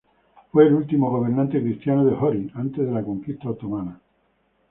[0.51, 4.01] Fue el último gobernante cristiano de Ohrid antes de la conquista otomana.